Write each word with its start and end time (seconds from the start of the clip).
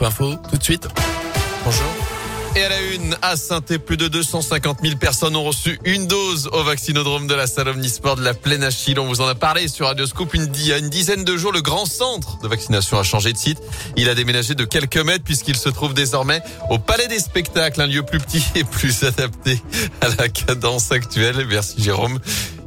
Info 0.00 0.34
tout 0.50 0.56
de 0.56 0.62
suite. 0.62 0.88
Bonjour. 1.64 1.86
Et 2.56 2.64
à 2.64 2.70
la 2.70 2.80
une, 2.94 3.14
à 3.20 3.36
saint 3.36 3.60
plus 3.60 3.98
de 3.98 4.08
250 4.08 4.78
000 4.82 4.96
personnes 4.96 5.36
ont 5.36 5.44
reçu 5.44 5.78
une 5.84 6.06
dose 6.06 6.48
au 6.52 6.62
vaccinodrome 6.62 7.26
de 7.26 7.34
la 7.34 7.46
salle 7.46 7.68
Omnisport 7.68 8.16
de 8.16 8.22
la 8.22 8.32
Plaine 8.32 8.64
Achille. 8.64 8.98
On 8.98 9.06
vous 9.06 9.20
en 9.20 9.26
a 9.26 9.34
parlé 9.34 9.68
sur 9.68 9.86
Radioscope 9.86 10.32
une, 10.32 10.50
il 10.54 10.66
y 10.66 10.72
a 10.72 10.78
une 10.78 10.88
dizaine 10.88 11.22
de 11.22 11.36
jours. 11.36 11.52
Le 11.52 11.60
grand 11.60 11.84
centre 11.84 12.38
de 12.40 12.48
vaccination 12.48 12.98
a 12.98 13.02
changé 13.02 13.34
de 13.34 13.38
site. 13.38 13.58
Il 13.96 14.08
a 14.08 14.14
déménagé 14.14 14.54
de 14.54 14.64
quelques 14.64 14.96
mètres 14.96 15.24
puisqu'il 15.24 15.56
se 15.56 15.68
trouve 15.68 15.92
désormais 15.92 16.40
au 16.70 16.78
Palais 16.78 17.08
des 17.08 17.18
Spectacles, 17.18 17.82
un 17.82 17.86
lieu 17.86 18.02
plus 18.02 18.20
petit 18.20 18.42
et 18.54 18.64
plus 18.64 19.04
adapté 19.04 19.60
à 20.00 20.08
la 20.18 20.30
cadence 20.30 20.92
actuelle. 20.92 21.46
Merci 21.46 21.82
Jérôme. 21.82 22.18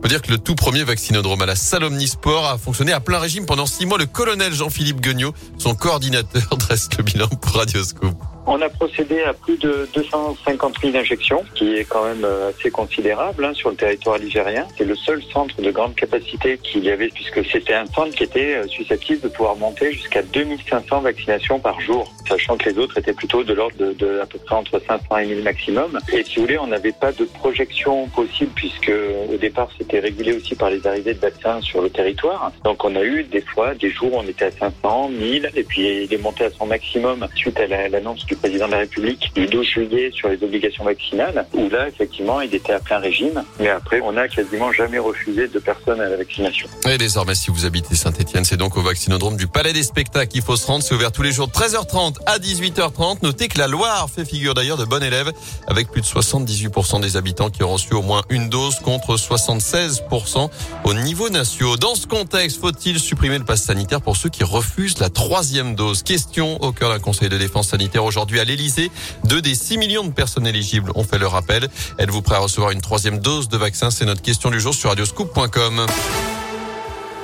On 0.00 0.02
peut 0.02 0.08
dire 0.08 0.22
que 0.22 0.30
le 0.30 0.38
tout 0.38 0.54
premier 0.54 0.82
vaccinodrome 0.82 1.42
à 1.42 1.46
la 1.46 1.54
salle 1.54 1.84
Omnisport 1.84 2.46
a 2.46 2.56
fonctionné 2.56 2.90
à 2.90 3.00
plein 3.00 3.18
régime 3.18 3.44
pendant 3.44 3.66
six 3.66 3.84
mois. 3.84 3.98
Le 3.98 4.06
colonel 4.06 4.54
Jean-Philippe 4.54 5.02
Guignot, 5.02 5.34
son 5.58 5.74
coordinateur, 5.74 6.56
dresse 6.56 6.88
le 6.96 7.04
bilan 7.04 7.26
pour 7.26 7.56
Radioscope. 7.56 8.16
On 8.52 8.60
a 8.62 8.68
procédé 8.68 9.22
à 9.22 9.32
plus 9.32 9.56
de 9.58 9.88
250 9.94 10.80
000 10.82 10.96
injections, 10.96 11.44
qui 11.54 11.76
est 11.76 11.84
quand 11.84 12.04
même 12.04 12.24
euh, 12.24 12.50
assez 12.50 12.68
considérable 12.68 13.44
hein, 13.44 13.54
sur 13.54 13.70
le 13.70 13.76
territoire 13.76 14.18
ligérien. 14.18 14.66
C'est 14.76 14.84
le 14.84 14.96
seul 14.96 15.22
centre 15.32 15.62
de 15.62 15.70
grande 15.70 15.94
capacité 15.94 16.58
qu'il 16.58 16.82
y 16.82 16.90
avait, 16.90 17.10
puisque 17.10 17.46
c'était 17.46 17.74
un 17.74 17.86
centre 17.86 18.10
qui 18.10 18.24
était 18.24 18.56
euh, 18.56 18.66
susceptible 18.66 19.20
de 19.20 19.28
pouvoir 19.28 19.54
monter 19.54 19.92
jusqu'à 19.92 20.22
2500 20.22 21.00
vaccinations 21.02 21.60
par 21.60 21.80
jour, 21.80 22.12
sachant 22.28 22.56
que 22.56 22.68
les 22.68 22.76
autres 22.76 22.98
étaient 22.98 23.12
plutôt 23.12 23.44
de 23.44 23.54
l'ordre 23.54 23.76
de, 23.78 24.18
à 24.18 24.26
peu 24.26 24.40
près 24.40 24.56
entre 24.56 24.82
500 24.84 25.18
et 25.18 25.26
1000 25.26 25.44
maximum. 25.44 26.00
Et 26.12 26.24
si 26.24 26.34
vous 26.36 26.42
voulez, 26.42 26.58
on 26.58 26.66
n'avait 26.66 26.90
pas 26.90 27.12
de 27.12 27.26
projection 27.26 28.08
possible, 28.08 28.50
puisque 28.56 28.92
au 29.32 29.36
départ, 29.36 29.68
c'était 29.78 30.00
régulé 30.00 30.32
aussi 30.32 30.56
par 30.56 30.70
les 30.70 30.84
arrivées 30.88 31.14
de 31.14 31.20
vaccins 31.20 31.60
sur 31.60 31.82
le 31.82 31.90
territoire. 31.90 32.50
Donc 32.64 32.84
on 32.84 32.96
a 32.96 33.04
eu 33.04 33.22
des 33.22 33.42
fois 33.42 33.76
des 33.76 33.90
jours 33.90 34.10
on 34.14 34.24
était 34.24 34.46
à 34.46 34.50
500, 34.50 35.10
1000, 35.10 35.52
et 35.54 35.62
puis 35.62 36.02
il 36.02 36.12
est 36.12 36.20
monté 36.20 36.46
à 36.46 36.50
son 36.50 36.66
maximum 36.66 37.28
suite 37.36 37.60
à 37.60 37.68
l'annonce 37.88 38.26
du 38.26 38.39
président 38.40 38.66
de 38.66 38.72
la 38.72 38.78
République 38.78 39.32
du 39.34 39.46
12 39.46 39.66
juillet 39.66 40.10
sur 40.14 40.28
les 40.28 40.42
obligations 40.42 40.84
vaccinales, 40.84 41.46
où 41.52 41.68
là, 41.68 41.88
effectivement, 41.88 42.40
il 42.40 42.54
était 42.54 42.72
à 42.72 42.80
plein 42.80 42.98
régime. 42.98 43.42
Mais 43.58 43.68
après, 43.68 44.00
on 44.00 44.12
n'a 44.12 44.28
quasiment 44.28 44.72
jamais 44.72 44.98
refusé 44.98 45.48
de 45.48 45.58
personnes 45.58 46.00
à 46.00 46.08
la 46.08 46.16
vaccination. 46.16 46.68
Et 46.88 46.98
désormais, 46.98 47.34
si 47.34 47.50
vous 47.50 47.66
habitez 47.66 47.94
Saint-Etienne, 47.94 48.44
c'est 48.44 48.56
donc 48.56 48.76
au 48.76 48.82
vaccinodrome 48.82 49.36
du 49.36 49.46
Palais 49.46 49.72
des 49.72 49.82
Spectacles 49.82 50.28
qu'il 50.28 50.42
faut 50.42 50.56
se 50.56 50.66
rendre. 50.66 50.82
C'est 50.82 50.94
ouvert 50.94 51.12
tous 51.12 51.22
les 51.22 51.32
jours 51.32 51.48
de 51.48 51.52
13h30 51.52 52.16
à 52.26 52.38
18h30. 52.38 53.18
Notez 53.22 53.48
que 53.48 53.58
la 53.58 53.66
Loire 53.66 54.08
fait 54.08 54.24
figure 54.24 54.54
d'ailleurs 54.54 54.78
de 54.78 54.84
bon 54.84 55.02
élève 55.02 55.32
avec 55.66 55.90
plus 55.90 56.00
de 56.00 56.06
78% 56.06 57.00
des 57.00 57.16
habitants 57.16 57.50
qui 57.50 57.62
ont 57.62 57.72
reçu 57.72 57.94
au 57.94 58.02
moins 58.02 58.22
une 58.30 58.48
dose 58.48 58.76
contre 58.76 59.16
76% 59.16 60.50
au 60.84 60.94
niveau 60.94 61.28
national. 61.28 61.50
Dans 61.80 61.96
ce 61.96 62.06
contexte, 62.06 62.60
faut-il 62.60 63.00
supprimer 63.00 63.36
le 63.36 63.44
pass 63.44 63.62
sanitaire 63.64 64.00
pour 64.00 64.16
ceux 64.16 64.28
qui 64.28 64.44
refusent 64.44 64.98
la 65.00 65.10
troisième 65.10 65.74
dose? 65.74 66.02
Question 66.02 66.62
au 66.62 66.70
cœur 66.70 66.90
d'un 66.90 67.00
conseil 67.00 67.28
de 67.28 67.36
défense 67.36 67.68
sanitaire 67.68 68.04
aujourd'hui 68.04 68.19
aujourd'hui 68.20 68.40
à 68.40 68.44
l'Elysée. 68.44 68.90
Deux 69.24 69.40
des 69.40 69.54
6 69.54 69.78
millions 69.78 70.04
de 70.04 70.12
personnes 70.12 70.46
éligibles 70.46 70.92
ont 70.94 71.04
fait 71.04 71.18
le 71.18 71.26
rappel. 71.26 71.68
Êtes-vous 71.98 72.20
prêt 72.20 72.34
à 72.34 72.40
recevoir 72.40 72.70
une 72.70 72.82
troisième 72.82 73.18
dose 73.18 73.48
de 73.48 73.56
vaccin? 73.56 73.90
C'est 73.90 74.04
notre 74.04 74.22
question 74.22 74.50
du 74.50 74.60
jour 74.60 74.74
sur 74.74 74.90
radioscoop.com. 74.90 75.86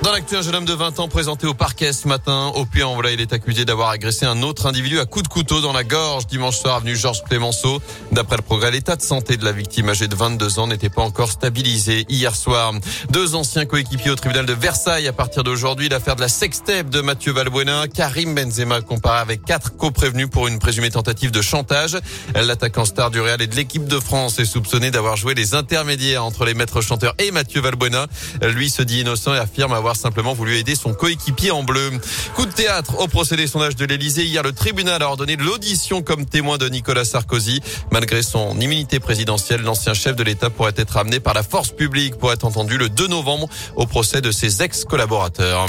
Dans 0.06 0.12
l'actu, 0.12 0.36
un 0.36 0.42
jeune 0.42 0.54
homme 0.54 0.64
de 0.64 0.72
20 0.72 1.00
ans 1.00 1.08
présenté 1.08 1.48
au 1.48 1.54
parquet 1.54 1.92
ce 1.92 2.06
matin. 2.06 2.52
Au 2.54 2.64
puy 2.64 2.84
en 2.84 2.94
voilà, 2.94 3.10
il 3.10 3.20
est 3.20 3.32
accusé 3.32 3.64
d'avoir 3.64 3.88
agressé 3.88 4.24
un 4.24 4.40
autre 4.44 4.66
individu 4.66 5.00
à 5.00 5.04
coups 5.04 5.24
de 5.24 5.28
couteau 5.28 5.60
dans 5.60 5.72
la 5.72 5.82
gorge 5.82 6.28
dimanche 6.28 6.58
soir, 6.58 6.76
avenue 6.76 6.94
Georges 6.94 7.24
Clémenceau. 7.24 7.82
D'après 8.12 8.36
le 8.36 8.42
progrès, 8.42 8.70
l'état 8.70 8.94
de 8.94 9.02
santé 9.02 9.36
de 9.36 9.44
la 9.44 9.50
victime 9.50 9.88
âgée 9.88 10.06
de 10.06 10.14
22 10.14 10.60
ans 10.60 10.68
n'était 10.68 10.90
pas 10.90 11.02
encore 11.02 11.32
stabilisé 11.32 12.06
hier 12.08 12.36
soir. 12.36 12.72
Deux 13.10 13.34
anciens 13.34 13.66
coéquipiers 13.66 14.12
au 14.12 14.14
tribunal 14.14 14.46
de 14.46 14.52
Versailles 14.52 15.08
à 15.08 15.12
partir 15.12 15.42
d'aujourd'hui. 15.42 15.88
L'affaire 15.88 16.14
de 16.14 16.20
la 16.20 16.28
sextape 16.28 16.88
de 16.88 17.00
Mathieu 17.00 17.32
Valbuena. 17.32 17.88
Karim 17.88 18.32
Benzema 18.32 18.82
comparé 18.82 19.18
avec 19.18 19.44
quatre 19.44 19.76
co-prévenus 19.76 20.30
pour 20.30 20.46
une 20.46 20.60
présumée 20.60 20.90
tentative 20.90 21.32
de 21.32 21.42
chantage. 21.42 21.98
L'attaquant 22.32 22.84
star 22.84 23.10
du 23.10 23.20
Real 23.20 23.42
et 23.42 23.48
de 23.48 23.56
l'équipe 23.56 23.88
de 23.88 23.98
France 23.98 24.38
est 24.38 24.44
soupçonné 24.44 24.92
d'avoir 24.92 25.16
joué 25.16 25.34
les 25.34 25.56
intermédiaires 25.56 26.24
entre 26.24 26.44
les 26.44 26.54
maîtres 26.54 26.80
chanteurs 26.80 27.16
et 27.18 27.32
Mathieu 27.32 27.60
Valbuena. 27.60 28.06
Lui 28.40 28.70
se 28.70 28.82
dit 28.82 29.00
innocent 29.00 29.34
et 29.34 29.38
affirme 29.38 29.72
avoir 29.72 29.95
simplement 29.96 30.34
voulu 30.34 30.56
aider 30.56 30.74
son 30.74 30.94
coéquipier 30.94 31.50
en 31.50 31.62
bleu. 31.62 31.90
Coup 32.34 32.46
de 32.46 32.52
théâtre 32.52 33.00
au 33.00 33.08
procédé 33.08 33.46
sondage 33.46 33.76
de 33.76 33.84
l'Elysée. 33.84 34.24
Hier, 34.24 34.42
le 34.42 34.52
tribunal 34.52 35.02
a 35.02 35.08
ordonné 35.08 35.36
l'audition 35.36 36.02
comme 36.02 36.26
témoin 36.26 36.58
de 36.58 36.68
Nicolas 36.68 37.04
Sarkozy. 37.04 37.60
Malgré 37.90 38.22
son 38.22 38.58
immunité 38.60 39.00
présidentielle, 39.00 39.62
l'ancien 39.62 39.94
chef 39.94 40.14
de 40.16 40.22
l'État 40.22 40.50
pourrait 40.50 40.74
être 40.76 40.96
amené 40.96 41.20
par 41.20 41.34
la 41.34 41.42
force 41.42 41.70
publique 41.70 42.16
pour 42.16 42.32
être 42.32 42.44
entendu 42.44 42.78
le 42.78 42.88
2 42.88 43.08
novembre 43.08 43.48
au 43.74 43.86
procès 43.86 44.20
de 44.20 44.30
ses 44.30 44.62
ex-collaborateurs. 44.62 45.66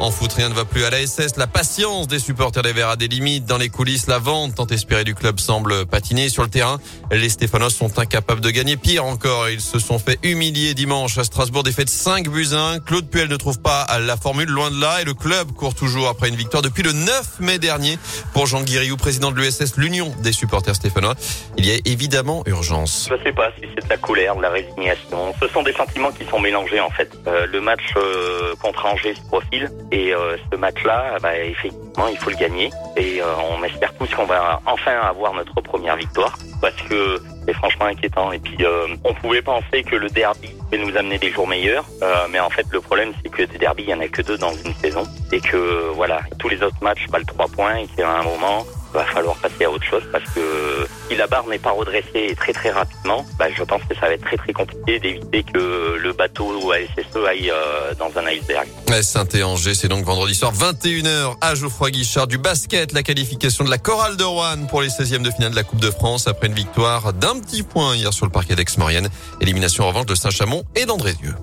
En 0.00 0.12
foot, 0.12 0.32
rien 0.32 0.48
ne 0.48 0.54
va 0.54 0.64
plus 0.64 0.84
à 0.84 0.90
la 0.90 1.04
SS. 1.04 1.36
La 1.38 1.48
patience 1.48 2.06
des 2.06 2.20
supporters 2.20 2.62
des 2.62 2.72
Verts 2.72 2.90
a 2.90 2.96
des 2.96 3.08
limites. 3.08 3.46
Dans 3.46 3.58
les 3.58 3.68
coulisses, 3.68 4.06
la 4.06 4.20
vente 4.20 4.54
tant 4.54 4.66
espérée 4.68 5.02
du 5.02 5.16
club 5.16 5.40
semble 5.40 5.86
patiner. 5.86 6.28
Sur 6.28 6.44
le 6.44 6.48
terrain, 6.48 6.78
les 7.10 7.28
Stéphanos 7.28 7.74
sont 7.74 7.98
incapables 7.98 8.40
de 8.40 8.50
gagner. 8.50 8.76
Pire 8.76 9.04
encore, 9.04 9.48
ils 9.48 9.60
se 9.60 9.80
sont 9.80 9.98
fait 9.98 10.20
humilier 10.22 10.74
dimanche 10.74 11.18
à 11.18 11.24
Strasbourg. 11.24 11.64
Défaite 11.64 11.88
5 11.88 12.28
buts 12.28 12.46
1. 12.52 12.78
Claude 12.78 13.10
Puel 13.10 13.28
ne 13.28 13.34
trouve 13.34 13.60
pas 13.60 13.86
la 13.98 14.16
formule 14.16 14.48
loin 14.48 14.70
de 14.70 14.80
là. 14.80 15.02
Et 15.02 15.04
le 15.04 15.14
club 15.14 15.50
court 15.50 15.74
toujours 15.74 16.06
après 16.06 16.28
une 16.28 16.36
victoire 16.36 16.62
depuis 16.62 16.84
le 16.84 16.92
9 16.92 17.40
mai 17.40 17.58
dernier. 17.58 17.98
Pour 18.32 18.46
Jean 18.46 18.62
Guiriou, 18.62 18.96
président 18.96 19.32
de 19.32 19.36
l'USS, 19.36 19.76
l'Union 19.78 20.14
des 20.22 20.32
supporters 20.32 20.76
stéphanois, 20.76 21.16
il 21.56 21.66
y 21.66 21.72
a 21.72 21.78
évidemment 21.86 22.44
urgence. 22.46 23.06
Je 23.08 23.14
ne 23.14 23.22
sais 23.24 23.32
pas 23.32 23.50
si 23.60 23.66
c'est 23.74 23.84
de 23.84 23.90
la 23.90 23.96
colère, 23.96 24.36
de 24.36 24.42
la 24.42 24.50
résignation. 24.50 25.34
Ce 25.40 25.48
sont 25.48 25.64
des 25.64 25.72
sentiments 25.72 26.12
qui 26.12 26.24
sont 26.24 26.38
mélangés 26.38 26.78
en 26.78 26.90
fait. 26.90 27.10
Euh, 27.26 27.46
le 27.46 27.60
match 27.60 27.94
euh, 27.96 28.54
contre 28.62 28.86
Angers 28.86 29.16
se 29.16 29.22
profile. 29.22 29.68
Et 29.90 30.12
euh, 30.12 30.36
ce 30.50 30.56
match-là, 30.56 31.16
bah, 31.22 31.36
effectivement, 31.38 32.08
il 32.08 32.18
faut 32.18 32.30
le 32.30 32.36
gagner. 32.36 32.70
Et 32.96 33.20
euh, 33.22 33.24
on 33.50 33.62
espère 33.64 33.92
tous 33.94 34.12
qu'on 34.14 34.26
va 34.26 34.60
enfin 34.66 34.98
avoir 35.00 35.32
notre 35.34 35.60
première 35.60 35.96
victoire, 35.96 36.36
parce 36.60 36.76
que 36.82 37.20
c'est 37.46 37.54
franchement 37.54 37.86
inquiétant. 37.86 38.32
Et 38.32 38.38
puis, 38.38 38.64
euh, 38.64 38.86
on 39.04 39.14
pouvait 39.14 39.42
penser 39.42 39.82
que 39.82 39.96
le 39.96 40.10
derby 40.10 40.50
pouvait 40.58 40.78
nous 40.78 40.96
amener 40.96 41.18
des 41.18 41.30
jours 41.30 41.46
meilleurs, 41.46 41.86
mais 42.30 42.40
en 42.40 42.50
fait, 42.50 42.66
le 42.70 42.80
problème, 42.80 43.12
c'est 43.22 43.30
que 43.30 43.42
des 43.42 43.58
derbys, 43.58 43.84
il 43.84 43.88
y 43.90 43.94
en 43.94 44.00
a 44.00 44.08
que 44.08 44.20
deux 44.20 44.36
dans 44.36 44.52
une 44.52 44.74
saison, 44.74 45.04
et 45.32 45.40
que 45.40 45.90
voilà, 45.94 46.20
tous 46.38 46.48
les 46.48 46.62
autres 46.62 46.76
matchs 46.82 47.06
valent 47.08 47.24
trois 47.26 47.48
points, 47.48 47.76
et 47.76 47.86
qu'à 47.86 48.10
un 48.10 48.22
moment, 48.22 48.66
va 48.92 49.04
falloir 49.04 49.36
passer 49.36 49.64
à 49.64 49.70
autre 49.70 49.84
chose 49.84 50.02
parce 50.12 50.24
que 50.34 50.86
si 51.08 51.16
la 51.16 51.26
barre 51.26 51.46
n'est 51.46 51.58
pas 51.58 51.70
redressée 51.70 52.34
très 52.36 52.52
très 52.52 52.70
rapidement, 52.70 53.24
bah, 53.38 53.46
je 53.54 53.62
pense 53.62 53.82
que 53.88 53.94
ça 53.94 54.02
va 54.02 54.12
être 54.12 54.24
très 54.24 54.36
très 54.36 54.52
compliqué 54.52 54.98
d'éviter 54.98 55.42
que 55.42 55.96
le 55.96 56.12
bateau 56.12 56.52
ou 56.62 56.72
SSE 56.72 57.26
aille 57.26 57.50
euh, 57.50 57.94
dans 57.98 58.10
un 58.18 58.26
iceberg. 58.26 58.68
Saint-Angers, 59.02 59.74
c'est 59.74 59.88
donc 59.88 60.04
vendredi 60.04 60.34
soir 60.34 60.52
21h 60.52 61.36
à 61.40 61.54
Geoffroy 61.54 61.90
Guichard 61.90 62.26
du 62.26 62.38
basket, 62.38 62.92
la 62.92 63.02
qualification 63.02 63.64
de 63.64 63.70
la 63.70 63.78
chorale 63.78 64.16
de 64.16 64.24
Rouen 64.24 64.66
pour 64.68 64.82
les 64.82 64.88
16e 64.88 65.22
de 65.22 65.30
finale 65.30 65.50
de 65.50 65.56
la 65.56 65.64
Coupe 65.64 65.80
de 65.80 65.90
France 65.90 66.26
après 66.26 66.48
une 66.48 66.54
victoire 66.54 67.12
d'un 67.12 67.38
petit 67.38 67.62
point 67.62 67.94
hier 67.96 68.12
sur 68.12 68.26
le 68.26 68.32
parquet 68.32 68.54
d'Aix-Maurienne. 68.54 69.08
Élimination 69.40 69.84
en 69.84 69.88
revanche 69.88 70.06
de 70.06 70.14
Saint-Chamond 70.14 70.64
et 70.74 70.86
d'Andrézieux. 70.86 71.34